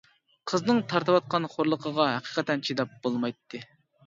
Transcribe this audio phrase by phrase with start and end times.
[0.51, 3.63] قىزنىڭ تارتىۋاتقان خورلۇقىغا ھەقىقەتەن چىداپ بولمايتتى.